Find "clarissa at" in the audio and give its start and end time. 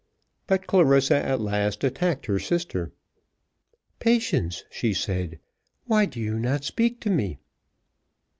0.65-1.41